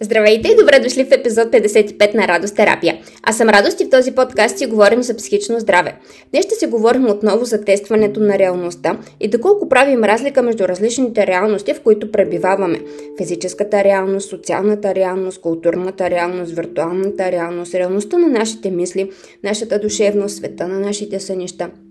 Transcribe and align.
Здравейте 0.00 0.48
и 0.48 0.56
добре 0.56 0.78
дошли 0.78 1.04
в 1.04 1.12
епизод 1.12 1.48
55 1.48 2.14
на 2.14 2.28
Радост 2.28 2.56
терапия. 2.56 2.98
Аз 3.22 3.36
съм 3.36 3.48
Радост 3.48 3.80
и 3.80 3.84
в 3.84 3.90
този 3.90 4.12
подкаст 4.12 4.58
си 4.58 4.66
говорим 4.66 5.02
за 5.02 5.16
психично 5.16 5.60
здраве. 5.60 5.94
Днес 6.30 6.44
ще 6.44 6.54
си 6.54 6.66
говорим 6.66 7.06
отново 7.06 7.44
за 7.44 7.64
тестването 7.64 8.20
на 8.20 8.38
реалността 8.38 8.98
и 9.20 9.28
доколко 9.28 9.68
правим 9.68 10.04
разлика 10.04 10.42
между 10.42 10.68
различните 10.68 11.26
реалности, 11.26 11.74
в 11.74 11.80
които 11.80 12.12
пребиваваме. 12.12 12.80
Физическата 13.18 13.84
реалност, 13.84 14.28
социалната 14.28 14.94
реалност, 14.94 15.40
културната 15.40 16.10
реалност, 16.10 16.52
виртуалната 16.52 17.32
реалност, 17.32 17.74
реалността 17.74 18.18
на 18.18 18.28
нашите 18.28 18.70
мисли, 18.70 19.10
нашата 19.44 19.78
душевност, 19.78 20.36
света 20.36 20.68
на 20.68 20.80
нашите 20.80 21.20
сънища– 21.20 21.70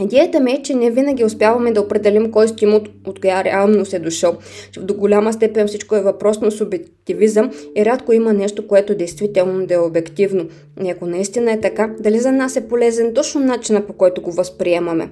Идеята 0.00 0.40
ми 0.40 0.52
е, 0.52 0.62
че 0.62 0.74
не 0.74 0.90
винаги 0.90 1.24
успяваме 1.24 1.72
да 1.72 1.80
определим 1.80 2.30
кой 2.30 2.48
стимул 2.48 2.80
от, 3.06 3.20
коя 3.20 3.44
реалност 3.44 3.92
е 3.92 3.98
дошъл, 3.98 4.36
че 4.72 4.80
до 4.80 4.94
голяма 4.94 5.32
степен 5.32 5.66
всичко 5.66 5.96
е 5.96 6.02
въпрос 6.02 6.40
на 6.40 6.50
субективизъм 6.50 7.50
и 7.76 7.84
рядко 7.84 8.12
има 8.12 8.32
нещо, 8.32 8.66
което 8.66 8.94
действително 8.94 9.66
да 9.66 9.74
е 9.74 9.78
обективно. 9.78 10.48
И 10.84 10.90
ако 10.90 11.06
наистина 11.06 11.52
е 11.52 11.60
така, 11.60 11.94
дали 12.00 12.18
за 12.18 12.32
нас 12.32 12.56
е 12.56 12.68
полезен 12.68 13.14
точно 13.14 13.40
начина 13.40 13.86
по 13.86 13.92
който 13.92 14.22
го 14.22 14.32
възприемаме? 14.32 15.10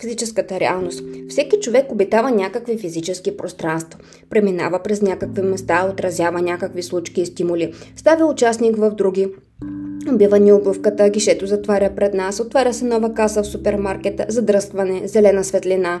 Физическата 0.00 0.60
реалност. 0.60 1.04
Всеки 1.28 1.60
човек 1.60 1.92
обитава 1.92 2.30
някакви 2.30 2.78
физически 2.78 3.36
пространства, 3.36 3.98
преминава 4.30 4.78
през 4.78 5.02
някакви 5.02 5.42
места, 5.42 5.88
отразява 5.92 6.42
някакви 6.42 6.82
случки 6.82 7.20
и 7.20 7.26
стимули, 7.26 7.72
става 7.96 8.24
участник 8.24 8.76
в 8.76 8.90
други, 8.90 9.28
Бива 10.10 10.38
ни 10.38 10.52
обувката, 10.52 11.10
гишето 11.10 11.46
затваря 11.46 11.90
пред 11.96 12.14
нас, 12.14 12.40
отваря 12.40 12.74
се 12.74 12.84
нова 12.84 13.14
каса 13.14 13.42
в 13.42 13.46
супермаркета, 13.46 14.26
задръстване, 14.28 15.08
зелена 15.08 15.44
светлина, 15.44 16.00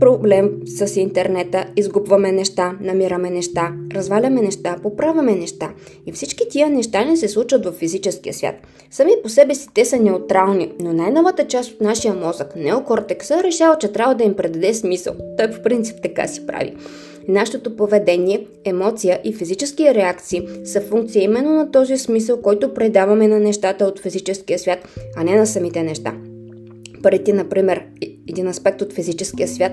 проблем 0.00 0.50
с 0.64 0.96
интернета, 0.96 1.64
изгубваме 1.76 2.32
неща, 2.32 2.72
намираме 2.80 3.30
неща, 3.30 3.72
разваляме 3.94 4.42
неща, 4.42 4.76
поправяме 4.82 5.34
неща. 5.34 5.70
И 6.06 6.12
всички 6.12 6.48
тия 6.50 6.70
неща 6.70 7.04
не 7.04 7.16
се 7.16 7.28
случват 7.28 7.66
в 7.66 7.72
физическия 7.72 8.34
свят. 8.34 8.54
Сами 8.90 9.12
по 9.22 9.28
себе 9.28 9.54
си 9.54 9.68
те 9.74 9.84
са 9.84 9.96
неутрални, 9.96 10.72
но 10.80 10.92
най-новата 10.92 11.46
част 11.46 11.70
от 11.70 11.80
нашия 11.80 12.14
мозък, 12.14 12.56
неокортекса, 12.56 13.42
решава, 13.42 13.78
че 13.78 13.92
трябва 13.92 14.14
да 14.14 14.24
им 14.24 14.34
предаде 14.34 14.74
смисъл. 14.74 15.14
Той 15.38 15.50
по 15.50 15.62
принцип 15.62 15.96
така 16.02 16.26
си 16.26 16.46
прави. 16.46 16.76
Нашето 17.28 17.76
поведение, 17.76 18.46
емоция 18.64 19.20
и 19.24 19.32
физически 19.32 19.94
реакции 19.94 20.48
са 20.64 20.80
функция 20.80 21.22
именно 21.22 21.50
на 21.50 21.70
този 21.70 21.98
смисъл, 21.98 22.42
който 22.42 22.74
предаваме 22.74 23.28
на 23.28 23.40
нещата 23.40 23.84
от 23.84 24.00
физическия 24.00 24.58
свят, 24.58 24.78
а 25.16 25.24
не 25.24 25.36
на 25.36 25.46
самите 25.46 25.82
неща. 25.82 26.14
Парите, 27.02 27.32
например, 27.32 27.82
един 28.28 28.46
аспект 28.46 28.82
от 28.82 28.92
физическия 28.92 29.48
свят, 29.48 29.72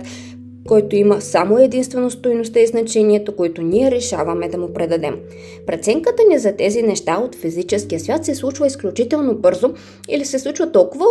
който 0.68 0.96
има 0.96 1.22
само 1.22 1.58
единствено 1.58 2.12
стоеността 2.12 2.60
и 2.60 2.68
значението, 2.68 3.36
които 3.36 3.62
ние 3.62 3.92
решаваме 3.92 4.50
да 4.50 4.58
му 4.58 4.74
предадем. 4.74 5.20
Преценката 5.66 6.24
ни 6.30 6.40
за 6.40 6.56
тези 6.56 6.84
неща 6.84 7.18
от 7.18 7.36
физическия 7.36 8.00
свят 8.00 8.26
се 8.26 8.36
случва 8.36 8.68
изключително 8.68 9.36
бързо 9.36 9.74
или 10.10 10.26
се 10.26 10.40
случва 10.40 10.72
толкова 10.72 11.06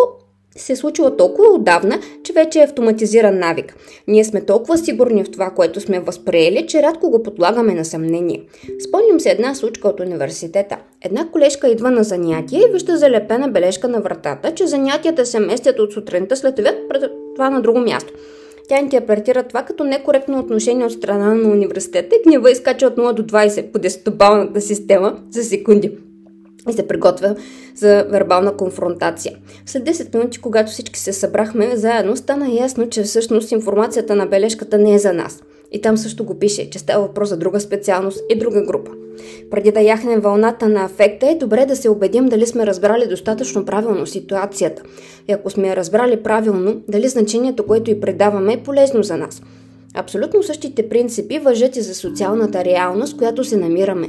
се 0.57 0.73
е 0.73 0.77
случило 0.77 1.11
толкова 1.11 1.49
отдавна, 1.49 2.01
че 2.23 2.33
вече 2.33 2.61
е 2.61 2.65
автоматизиран 2.65 3.39
навик. 3.39 3.77
Ние 4.09 4.25
сме 4.25 4.41
толкова 4.41 4.79
сигурни 4.79 5.25
в 5.25 5.31
това, 5.31 5.51
което 5.51 5.81
сме 5.81 6.01
възприели, 6.01 6.67
че 6.67 6.83
рядко 6.83 7.11
го 7.11 7.23
подлагаме 7.23 7.75
на 7.75 7.85
съмнение. 7.85 8.43
Спомням 8.89 9.21
се 9.21 9.31
една 9.31 9.55
случка 9.55 9.89
от 9.89 10.01
университета. 10.01 10.77
Една 11.03 11.29
колежка 11.29 11.69
идва 11.69 11.91
на 11.91 12.05
занятие 12.05 12.61
и 12.61 12.73
вижда 12.73 12.97
залепена 12.97 13.49
бележка 13.49 13.89
на 13.89 14.01
вратата, 14.01 14.55
че 14.55 14.67
занятията 14.67 15.27
се 15.27 15.41
местят 15.41 15.79
от 15.79 15.93
сутринта 15.93 16.37
след 16.37 16.59
обяд 16.59 16.77
пред 16.89 17.12
това 17.35 17.51
на 17.51 17.62
друго 17.62 17.79
място. 17.79 18.12
Тя 18.69 18.79
интерпретира 18.79 19.43
това 19.43 19.62
като 19.62 19.85
некоректно 19.85 20.39
отношение 20.39 20.87
от 20.87 20.93
страна 20.93 21.35
на 21.35 21.49
университета 21.49 22.17
и 22.17 22.23
гнева 22.25 22.51
изкача 22.51 22.87
от 22.87 22.97
0 22.97 23.12
до 23.12 23.23
20 23.23 23.73
по 23.73 23.79
10-балната 23.79 24.59
система 24.59 25.19
за 25.31 25.45
секунди 25.45 25.93
и 26.69 26.73
се 26.73 26.89
приготвя 26.89 27.35
за 27.75 28.07
вербална 28.11 28.57
конфронтация. 28.57 29.37
След 29.67 29.84
10 29.89 30.15
минути, 30.15 30.41
когато 30.41 30.71
всички 30.71 31.01
се 31.01 31.12
събрахме 31.12 31.77
заедно, 31.77 32.17
стана 32.17 32.53
ясно, 32.53 32.89
че 32.89 33.03
всъщност 33.03 33.53
информацията 33.53 34.15
на 34.15 34.27
бележката 34.27 34.78
не 34.78 34.95
е 34.95 34.99
за 34.99 35.12
нас. 35.12 35.43
И 35.73 35.81
там 35.81 35.97
също 35.97 36.25
го 36.25 36.39
пише, 36.39 36.71
че 36.71 36.78
става 36.78 37.07
въпрос 37.07 37.28
за 37.28 37.37
друга 37.37 37.61
специалност 37.61 38.21
и 38.31 38.39
друга 38.39 38.62
група. 38.62 38.91
Преди 39.51 39.73
да 39.73 39.81
яхнем 39.81 40.21
вълната 40.21 40.69
на 40.69 40.84
афекта, 40.84 41.27
е 41.27 41.34
добре 41.34 41.67
да 41.67 41.77
се 41.77 41.89
убедим 41.89 42.27
дали 42.27 42.47
сме 42.47 42.67
разбрали 42.67 43.07
достатъчно 43.07 43.65
правилно 43.65 44.07
ситуацията. 44.07 44.83
И 45.28 45.33
ако 45.33 45.51
сме 45.51 45.69
я 45.69 45.77
разбрали 45.77 46.23
правилно, 46.23 46.83
дали 46.89 47.09
значението, 47.09 47.67
което 47.67 47.91
и 47.91 48.01
предаваме, 48.01 48.53
е 48.53 48.62
полезно 48.62 49.03
за 49.03 49.17
нас. 49.17 49.43
Абсолютно 49.95 50.43
същите 50.43 50.89
принципи 50.89 51.39
въжат 51.39 51.77
и 51.77 51.81
за 51.81 51.95
социалната 51.95 52.65
реалност, 52.65 53.17
която 53.17 53.45
се 53.45 53.57
намираме. 53.57 54.09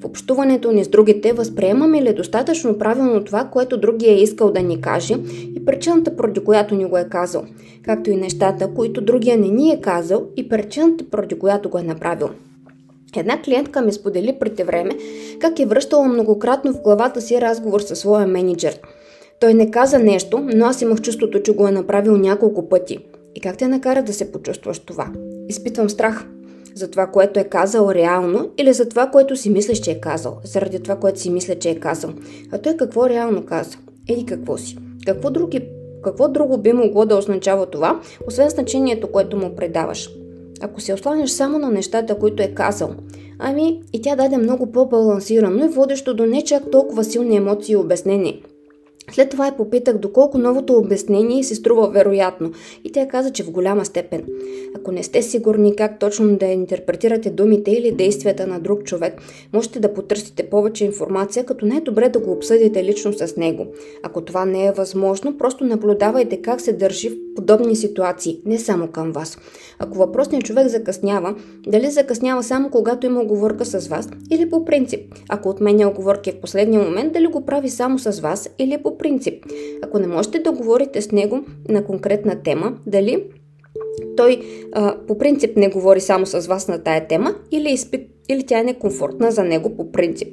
В 0.00 0.04
общуването 0.04 0.72
ни 0.72 0.84
с 0.84 0.88
другите 0.88 1.32
възприемаме 1.32 2.02
ли 2.02 2.14
достатъчно 2.14 2.78
правилно 2.78 3.24
това, 3.24 3.44
което 3.44 3.80
другия 3.80 4.12
е 4.12 4.22
искал 4.22 4.50
да 4.50 4.62
ни 4.62 4.80
каже 4.80 5.14
и 5.56 5.64
причината, 5.64 6.16
поради 6.16 6.40
която 6.40 6.74
ни 6.74 6.84
го 6.84 6.98
е 6.98 7.08
казал, 7.10 7.44
както 7.82 8.10
и 8.10 8.16
нещата, 8.16 8.74
които 8.74 9.00
другия 9.00 9.38
не 9.38 9.48
ни 9.48 9.70
е 9.70 9.80
казал 9.80 10.26
и 10.36 10.48
причината, 10.48 11.04
поради 11.10 11.38
която 11.38 11.68
го 11.68 11.78
е 11.78 11.82
направил. 11.82 12.28
Една 13.16 13.42
клиентка 13.42 13.82
ми 13.82 13.92
сподели 13.92 14.36
преди 14.40 14.62
време 14.62 14.90
как 15.38 15.58
е 15.58 15.66
връщала 15.66 16.08
многократно 16.08 16.72
в 16.72 16.82
главата 16.82 17.20
си 17.20 17.40
разговор 17.40 17.80
със 17.80 17.98
своя 17.98 18.26
менеджер. 18.26 18.80
Той 19.40 19.54
не 19.54 19.70
каза 19.70 19.98
нещо, 19.98 20.48
но 20.54 20.66
аз 20.66 20.82
имах 20.82 21.00
чувството, 21.00 21.42
че 21.42 21.52
го 21.52 21.68
е 21.68 21.72
направил 21.72 22.16
няколко 22.16 22.68
пъти. 22.68 22.98
И 23.34 23.40
как 23.40 23.56
те 23.56 23.68
накара 23.68 24.02
да 24.02 24.12
се 24.12 24.32
почувстваш 24.32 24.78
това? 24.78 25.12
Изпитвам 25.48 25.90
страх 25.90 26.26
за 26.74 26.90
това, 26.90 27.06
което 27.06 27.40
е 27.40 27.44
казал 27.44 27.90
реално 27.90 28.50
или 28.58 28.72
за 28.72 28.88
това, 28.88 29.06
което 29.06 29.36
си 29.36 29.50
мислиш, 29.50 29.80
че 29.80 29.90
е 29.90 30.00
казал, 30.00 30.38
заради 30.44 30.82
това, 30.82 30.96
което 30.96 31.20
си 31.20 31.30
мисля, 31.30 31.54
че 31.54 31.70
е 31.70 31.80
казал. 31.80 32.10
А 32.52 32.58
той 32.58 32.76
какво 32.76 33.08
реално 33.08 33.46
каза? 33.46 33.78
Или 34.08 34.26
какво 34.26 34.58
си? 34.58 34.78
Какво, 35.06 35.30
други, 35.30 35.68
какво 36.04 36.28
друго 36.28 36.58
би 36.58 36.72
могло 36.72 37.04
да 37.04 37.16
означава 37.16 37.66
това, 37.66 38.00
освен 38.26 38.48
значението, 38.48 39.12
което 39.12 39.36
му 39.36 39.56
предаваш? 39.56 40.10
Ако 40.60 40.80
се 40.80 40.94
осланяш 40.94 41.30
само 41.30 41.58
на 41.58 41.70
нещата, 41.70 42.18
които 42.18 42.42
е 42.42 42.54
казал, 42.54 42.90
ами 43.38 43.82
и 43.92 44.02
тя 44.02 44.16
даде 44.16 44.36
много 44.36 44.72
по-балансирано 44.72 45.64
и 45.64 45.68
водещо 45.68 46.14
до 46.14 46.26
не 46.26 46.44
чак 46.44 46.70
толкова 46.70 47.04
силни 47.04 47.36
емоции 47.36 47.72
и 47.72 47.76
обяснения. 47.76 48.34
След 49.12 49.30
това 49.30 49.46
я 49.46 49.56
попитах 49.56 49.98
доколко 49.98 50.38
новото 50.38 50.74
обяснение 50.74 51.44
се 51.44 51.54
струва 51.54 51.90
вероятно 51.90 52.52
и 52.84 52.92
тя 52.92 53.08
каза, 53.08 53.30
че 53.30 53.42
в 53.42 53.50
голяма 53.50 53.84
степен. 53.84 54.24
Ако 54.76 54.92
не 54.92 55.02
сте 55.02 55.22
сигурни 55.22 55.76
как 55.76 55.98
точно 55.98 56.36
да 56.36 56.46
интерпретирате 56.46 57.30
думите 57.30 57.70
или 57.70 57.92
действията 57.92 58.46
на 58.46 58.60
друг 58.60 58.84
човек, 58.84 59.22
можете 59.52 59.80
да 59.80 59.94
потърсите 59.94 60.42
повече 60.42 60.84
информация, 60.84 61.44
като 61.44 61.66
не 61.66 61.76
е 61.76 61.80
добре 61.80 62.08
да 62.08 62.18
го 62.18 62.32
обсъдите 62.32 62.84
лично 62.84 63.12
с 63.12 63.36
него. 63.36 63.66
Ако 64.02 64.20
това 64.20 64.44
не 64.44 64.66
е 64.66 64.72
възможно, 64.72 65.38
просто 65.38 65.64
наблюдавайте 65.64 66.42
как 66.42 66.60
се 66.60 66.72
държи 66.72 67.08
в 67.08 67.34
подобни 67.36 67.76
ситуации, 67.76 68.40
не 68.46 68.58
само 68.58 68.88
към 68.88 69.12
вас. 69.12 69.38
Ако 69.78 69.98
въпросният 69.98 70.44
човек 70.44 70.68
закъснява, 70.68 71.34
дали 71.66 71.90
закъснява 71.90 72.42
само 72.42 72.70
когато 72.70 73.06
има 73.06 73.20
оговорка 73.20 73.64
с 73.64 73.88
вас 73.88 74.08
или 74.30 74.50
по 74.50 74.64
принцип? 74.64 75.14
Ако 75.28 75.48
отменя 75.48 75.88
оговорки 75.88 76.32
в 76.32 76.40
последния 76.40 76.80
момент, 76.80 77.12
дали 77.12 77.26
го 77.26 77.46
прави 77.46 77.70
само 77.70 77.98
с 77.98 78.20
вас 78.20 78.50
или 78.58 78.78
по 78.82 78.97
принцип. 78.98 79.44
Ако 79.82 79.98
не 79.98 80.06
можете 80.06 80.38
да 80.38 80.52
говорите 80.52 81.02
с 81.02 81.12
него 81.12 81.44
на 81.68 81.84
конкретна 81.84 82.42
тема, 82.42 82.78
дали 82.86 83.24
той 84.16 84.40
а, 84.72 84.96
по 85.06 85.18
принцип 85.18 85.56
не 85.56 85.68
говори 85.68 86.00
само 86.00 86.26
с 86.26 86.46
вас 86.46 86.68
на 86.68 86.82
тая 86.82 87.06
тема 87.06 87.34
или, 87.50 87.72
изпит, 87.72 88.10
или 88.28 88.46
тя 88.46 88.58
е 88.58 88.64
некомфортна 88.64 89.30
за 89.30 89.44
него 89.44 89.76
по 89.76 89.92
принцип. 89.92 90.28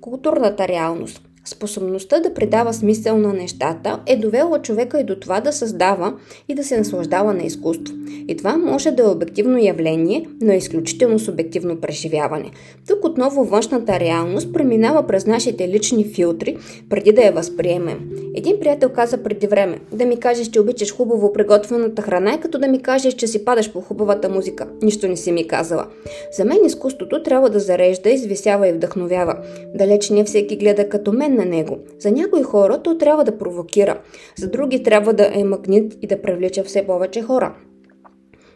Културната 0.00 0.68
реалност. 0.68 1.29
Способността 1.50 2.20
да 2.20 2.34
придава 2.34 2.74
смисъл 2.74 3.18
на 3.18 3.32
нещата 3.32 4.00
е 4.06 4.16
довела 4.16 4.62
човека 4.62 5.00
и 5.00 5.04
до 5.04 5.16
това 5.16 5.40
да 5.40 5.52
създава 5.52 6.14
и 6.48 6.54
да 6.54 6.64
се 6.64 6.78
наслаждава 6.78 7.34
на 7.34 7.42
изкуство. 7.42 7.94
И 8.28 8.36
това 8.36 8.56
може 8.56 8.90
да 8.90 9.02
е 9.02 9.06
обективно 9.06 9.58
явление, 9.58 10.26
но 10.40 10.52
е 10.52 10.56
изключително 10.56 11.18
субективно 11.18 11.76
преживяване. 11.76 12.50
Тук 12.88 13.04
отново 13.04 13.44
външната 13.44 14.00
реалност 14.00 14.52
преминава 14.52 15.06
през 15.06 15.26
нашите 15.26 15.68
лични 15.68 16.04
филтри, 16.04 16.56
преди 16.88 17.12
да 17.12 17.22
я 17.22 17.32
възприемем. 17.32 18.10
Един 18.34 18.60
приятел 18.60 18.88
каза 18.88 19.22
преди 19.22 19.46
време, 19.46 19.78
да 19.92 20.06
ми 20.06 20.20
кажеш, 20.20 20.46
че 20.46 20.60
обичаш 20.60 20.94
хубаво 20.94 21.32
приготвената 21.32 22.02
храна 22.02 22.32
е 22.32 22.40
като 22.40 22.58
да 22.58 22.68
ми 22.68 22.82
кажеш, 22.82 23.14
че 23.14 23.26
си 23.26 23.44
падаш 23.44 23.72
по 23.72 23.80
хубавата 23.80 24.28
музика. 24.28 24.68
Нищо 24.82 25.08
не 25.08 25.16
си 25.16 25.32
ми 25.32 25.48
казала. 25.48 25.86
За 26.32 26.44
мен 26.44 26.64
изкуството 26.64 27.22
трябва 27.22 27.50
да 27.50 27.60
зарежда, 27.60 28.10
извисява 28.10 28.68
и 28.68 28.72
вдъхновява. 28.72 29.36
Далеч 29.74 30.10
не 30.10 30.24
всеки 30.24 30.56
гледа 30.56 30.88
като 30.88 31.12
мен 31.12 31.34
на 31.34 31.44
него. 31.44 31.78
За 31.98 32.10
някои 32.10 32.42
хора 32.42 32.82
то 32.82 32.98
трябва 32.98 33.24
да 33.24 33.38
провокира, 33.38 34.00
за 34.38 34.48
други 34.48 34.82
трябва 34.82 35.12
да 35.12 35.30
е 35.34 35.44
магнит 35.44 35.96
и 36.02 36.06
да 36.06 36.22
привлича 36.22 36.64
все 36.64 36.86
повече 36.86 37.22
хора. 37.22 37.54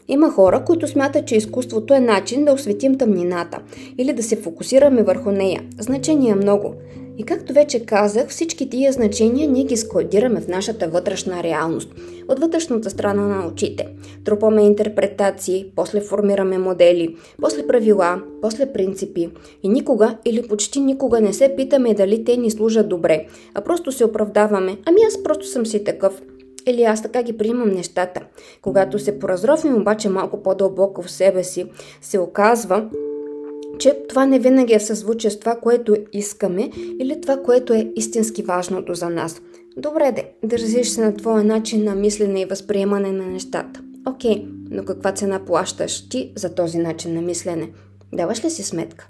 Има 0.08 0.30
хора, 0.30 0.64
които 0.66 0.88
смятат, 0.88 1.26
че 1.26 1.36
изкуството 1.36 1.94
е 1.94 2.00
начин 2.00 2.44
да 2.44 2.52
осветим 2.52 2.98
тъмнината 2.98 3.58
или 3.98 4.12
да 4.12 4.22
се 4.22 4.36
фокусираме 4.36 5.02
върху 5.02 5.30
нея. 5.30 5.62
Значение 5.78 6.30
е 6.30 6.34
много. 6.34 6.74
И 7.18 7.24
както 7.24 7.52
вече 7.52 7.86
казах, 7.86 8.28
всички 8.28 8.70
тия 8.70 8.92
значения 8.92 9.48
ние 9.48 9.64
ги 9.64 9.76
складираме 9.76 10.40
в 10.40 10.48
нашата 10.48 10.88
вътрешна 10.88 11.42
реалност. 11.42 11.94
От 12.28 12.38
вътрешната 12.38 12.90
страна 12.90 13.22
на 13.22 13.46
очите. 13.46 13.88
Трупаме 14.24 14.62
интерпретации, 14.62 15.66
после 15.76 16.00
формираме 16.00 16.58
модели, 16.58 17.16
после 17.40 17.66
правила, 17.66 18.22
после 18.42 18.72
принципи. 18.72 19.30
И 19.62 19.68
никога 19.68 20.18
или 20.24 20.48
почти 20.48 20.80
никога 20.80 21.20
не 21.20 21.32
се 21.32 21.56
питаме 21.56 21.94
дали 21.94 22.24
те 22.24 22.36
ни 22.36 22.50
служат 22.50 22.88
добре, 22.88 23.26
а 23.54 23.60
просто 23.60 23.92
се 23.92 24.04
оправдаваме. 24.04 24.76
Ами 24.86 24.98
аз 25.08 25.22
просто 25.22 25.46
съм 25.46 25.66
си 25.66 25.84
такъв. 25.84 26.22
Или 26.66 26.82
аз 26.82 27.02
така 27.02 27.22
ги 27.22 27.36
приемам 27.36 27.70
нещата. 27.70 28.20
Когато 28.62 28.98
се 28.98 29.18
поразровим 29.18 29.76
обаче 29.76 30.08
малко 30.08 30.42
по-дълбоко 30.42 31.02
в 31.02 31.10
себе 31.10 31.44
си, 31.44 31.66
се 32.00 32.18
оказва, 32.18 32.90
че 33.78 34.02
това 34.08 34.26
не 34.26 34.38
винаги 34.38 34.72
е 34.72 34.78
в 34.78 34.84
съзвучие 34.84 35.30
с 35.30 35.38
това, 35.38 35.56
което 35.56 35.96
искаме 36.12 36.70
или 37.00 37.20
това, 37.20 37.36
което 37.36 37.72
е 37.72 37.92
истински 37.96 38.42
важното 38.42 38.94
за 38.94 39.10
нас. 39.10 39.42
Добре 39.76 40.12
де, 40.12 40.48
държиш 40.48 40.88
се 40.88 41.00
на 41.00 41.14
твоя 41.14 41.44
начин 41.44 41.84
на 41.84 41.94
мислене 41.94 42.40
и 42.40 42.44
възприемане 42.44 43.12
на 43.12 43.26
нещата. 43.26 43.82
Окей, 44.08 44.46
но 44.70 44.84
каква 44.84 45.12
цена 45.12 45.44
плащаш 45.44 46.08
ти 46.08 46.32
за 46.36 46.54
този 46.54 46.78
начин 46.78 47.14
на 47.14 47.22
мислене? 47.22 47.70
Даваш 48.12 48.44
ли 48.44 48.50
си 48.50 48.62
сметка? 48.62 49.08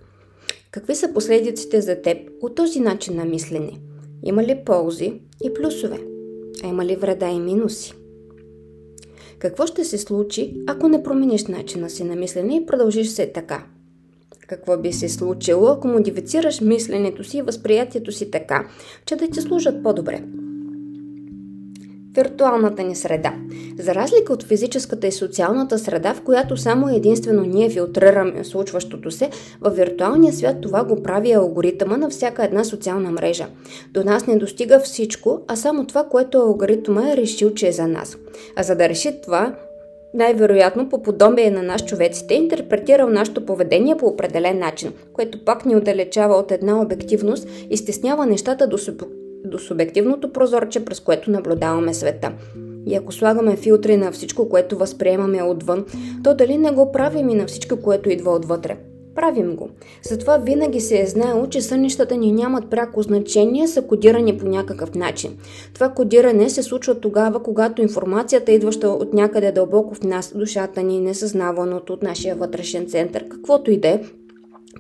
Какви 0.71 0.95
са 0.95 1.13
последиците 1.15 1.81
за 1.81 2.03
теб 2.03 2.19
от 2.41 2.55
този 2.55 2.81
начин 2.81 3.17
на 3.17 3.25
мислене? 3.25 3.73
Има 4.25 4.45
ли 4.45 4.63
ползи 4.67 5.13
и 5.45 5.55
плюсове? 5.55 5.99
А 6.65 6.69
има 6.69 6.85
ли 6.85 6.97
вреда 6.97 7.29
и 7.29 7.41
минуси? 7.41 7.95
Какво 9.39 9.67
ще 9.67 9.85
се 9.85 9.99
случи, 9.99 10.57
ако 10.67 10.89
не 10.89 11.03
промениш 11.03 11.45
начина 11.47 11.91
си 11.91 12.05
на 12.05 12.17
мислене 12.17 12.57
и 12.57 12.67
продължиш 12.67 13.09
се 13.09 13.33
така? 13.33 13.67
Какво 14.47 14.79
би 14.79 14.93
се 14.93 15.09
случило, 15.09 15.67
ако 15.67 15.89
модифицираш 15.89 16.61
мисленето 16.61 17.25
си 17.25 17.39
и 17.39 17.43
възприятието 17.43 18.13
си 18.13 18.31
така, 18.31 18.65
че 19.07 19.17
да 19.17 19.29
ти 19.29 19.41
служат 19.41 19.83
по-добре? 19.83 20.23
Виртуалната 22.15 22.83
ни 22.83 22.97
среда. 22.97 23.35
За 23.79 23.95
разлика 23.95 24.33
от 24.33 24.43
физическата 24.43 25.07
и 25.07 25.13
социалната 25.13 25.79
среда, 25.79 26.15
в 26.15 26.23
която 26.23 26.57
само 26.57 26.89
единствено 26.89 27.43
ние 27.43 27.71
филтрираме 27.71 28.45
случващото 28.45 29.11
се, 29.11 29.31
в 29.61 29.71
виртуалния 29.71 30.33
свят 30.33 30.61
това 30.61 30.85
го 30.85 31.03
прави 31.03 31.33
алгоритъма 31.33 31.97
на 31.97 32.11
всяка 32.11 32.45
една 32.45 32.65
социална 32.65 33.11
мрежа. 33.11 33.47
До 33.93 34.05
нас 34.05 34.27
не 34.27 34.37
достига 34.37 34.81
всичко, 34.81 35.41
а 35.49 35.57
само 35.57 35.87
това, 35.87 36.05
което 36.05 36.39
алгоритъма 36.39 37.11
е 37.11 37.17
решил, 37.17 37.55
че 37.55 37.69
е 37.69 37.73
за 37.73 37.89
нас. 37.89 38.17
А 38.57 38.63
за 38.63 38.75
да 38.75 38.89
реши 38.89 39.21
това, 39.23 39.55
най-вероятно 40.15 40.89
по 40.89 41.03
подобие 41.03 41.51
на 41.51 41.63
нас 41.63 41.85
човеците, 41.85 42.35
интерпретирал 42.35 43.09
нашето 43.09 43.47
поведение 43.47 43.97
по 43.97 44.07
определен 44.07 44.59
начин, 44.59 44.93
което 45.13 45.45
пак 45.45 45.67
ни 45.67 45.77
отдалечава 45.77 46.35
от 46.35 46.53
една 46.53 46.81
обективност 46.81 47.49
и 47.71 47.77
стеснява 47.77 48.27
нещата 48.27 48.67
до, 48.67 48.79
суб... 48.79 49.03
до 49.45 49.59
субективното 49.59 50.33
прозорче, 50.33 50.85
през 50.85 51.01
което 51.01 51.31
наблюдаваме 51.31 51.95
света. 51.95 52.33
И 52.87 52.95
ако 52.95 53.13
слагаме 53.13 53.57
филтри 53.57 53.97
на 53.97 54.13
всичко, 54.13 54.49
което 54.49 54.79
възприемаме 54.79 55.43
отвън, 55.43 55.85
то 56.25 56.35
дали 56.35 56.59
не 56.59 56.71
го 56.71 56.93
правим 56.93 57.29
и 57.29 57.35
на 57.35 57.47
всичко, 57.47 57.77
което 57.77 58.11
идва 58.11 58.31
отвътре? 58.31 58.77
Правим 59.15 59.57
го. 59.57 59.69
Затова 60.03 60.37
винаги 60.37 60.81
се 60.81 61.01
е 61.01 61.07
знаело, 61.07 61.47
че 61.47 61.61
сънищата 61.61 62.17
ни 62.17 62.33
нямат 62.33 62.71
пряко 62.71 63.03
значение, 63.03 63.69
са 63.69 63.83
кодирани 63.83 64.39
по 64.39 64.47
някакъв 64.47 64.95
начин. 64.95 65.37
Това 65.75 65.89
кодиране 65.89 66.51
се 66.51 66.63
случва 66.63 67.01
тогава, 67.01 67.43
когато 67.43 67.83
информацията, 67.83 68.53
идваща 68.53 68.89
от 68.89 69.15
някъде 69.15 69.53
дълбоко 69.53 69.95
в 69.95 70.03
нас, 70.03 70.33
душата 70.37 70.83
ни, 70.83 71.01
несъзнаваното 71.01 71.93
от 71.93 72.03
нашия 72.03 72.35
вътрешен 72.35 72.87
център, 72.87 73.29
каквото 73.29 73.71
и 73.71 73.77
да 73.77 73.89
е, 73.89 74.01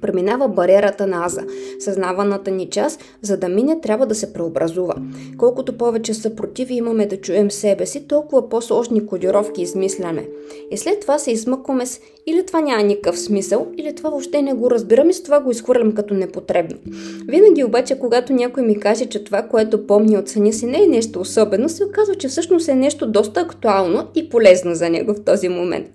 преминава 0.00 0.48
бариерата 0.48 1.06
на 1.06 1.26
аза. 1.26 1.42
Съзнаваната 1.78 2.50
ни 2.50 2.70
част, 2.70 3.04
за 3.22 3.36
да 3.36 3.48
мине, 3.48 3.80
трябва 3.80 4.06
да 4.06 4.14
се 4.14 4.32
преобразува. 4.32 4.94
Колкото 5.38 5.78
повече 5.78 6.14
съпротиви 6.14 6.74
имаме 6.74 7.06
да 7.06 7.16
чуем 7.16 7.50
себе 7.50 7.86
си, 7.86 8.08
толкова 8.08 8.48
по-сложни 8.48 9.06
кодировки 9.06 9.62
измисляме. 9.62 10.28
И 10.70 10.76
след 10.76 11.00
това 11.00 11.18
се 11.18 11.30
измъкваме 11.30 11.86
с 11.86 12.00
или 12.26 12.46
това 12.46 12.60
няма 12.60 12.82
никакъв 12.82 13.18
смисъл, 13.18 13.66
или 13.76 13.94
това 13.94 14.10
въобще 14.10 14.42
не 14.42 14.54
го 14.54 14.70
разбирам 14.70 15.10
и 15.10 15.14
с 15.14 15.22
това 15.22 15.40
го 15.40 15.50
изхвърлям 15.50 15.92
като 15.92 16.14
непотребно. 16.14 16.76
Винаги 17.28 17.64
обаче, 17.64 17.98
когато 17.98 18.32
някой 18.32 18.62
ми 18.62 18.80
каже, 18.80 19.06
че 19.06 19.24
това, 19.24 19.42
което 19.42 19.86
помни 19.86 20.18
от 20.18 20.28
съня 20.28 20.52
си 20.52 20.66
не 20.66 20.82
е 20.82 20.86
нещо 20.86 21.20
особено, 21.20 21.68
се 21.68 21.84
оказва, 21.84 22.14
че 22.14 22.28
всъщност 22.28 22.68
е 22.68 22.74
нещо 22.74 23.06
доста 23.06 23.40
актуално 23.40 24.06
и 24.14 24.28
полезно 24.28 24.74
за 24.74 24.90
него 24.90 25.14
в 25.14 25.24
този 25.24 25.48
момент. 25.48 25.86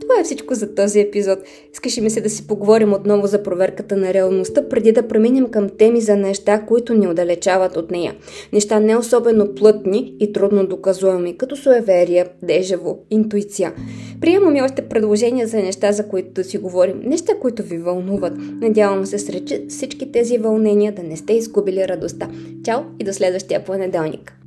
Това 0.00 0.14
е 0.20 0.24
всичко 0.24 0.54
за 0.54 0.74
този 0.74 1.00
епизод. 1.00 1.38
Искаше 1.72 2.00
ми 2.00 2.10
се 2.10 2.20
да 2.20 2.30
си 2.30 2.46
поговорим 2.46 2.92
отново 2.92 3.26
за 3.26 3.42
проверката 3.42 3.96
на 3.96 4.14
реалността, 4.14 4.68
преди 4.68 4.92
да 4.92 5.08
преминем 5.08 5.50
към 5.50 5.68
теми 5.68 6.00
за 6.00 6.16
неща, 6.16 6.60
които 6.66 6.94
ни 6.94 7.08
отдалечават 7.08 7.76
от 7.76 7.90
нея. 7.90 8.14
Неща 8.52 8.80
не 8.80 8.96
особено 8.96 9.54
плътни 9.54 10.14
и 10.20 10.32
трудно 10.32 10.66
доказуеми, 10.66 11.36
като 11.36 11.56
суеверия, 11.56 12.28
дежаво, 12.42 12.98
интуиция. 13.10 13.72
Приемам 14.20 14.56
и 14.56 14.62
още 14.62 14.82
предложения 14.82 15.46
за 15.46 15.56
неща, 15.56 15.92
за 15.92 16.08
които 16.08 16.30
да 16.30 16.44
си 16.44 16.58
говорим. 16.58 17.00
Неща, 17.04 17.32
които 17.40 17.62
ви 17.62 17.78
вълнуват. 17.78 18.32
Надявам 18.60 19.06
се 19.06 19.18
сред 19.18 19.70
всички 19.70 20.12
тези 20.12 20.38
вълнения 20.38 20.92
да 20.92 21.02
не 21.02 21.16
сте 21.16 21.32
изгубили 21.32 21.88
радостта. 21.88 22.28
Чао 22.64 22.80
и 23.00 23.04
до 23.04 23.12
следващия 23.12 23.64
понеделник! 23.64 24.39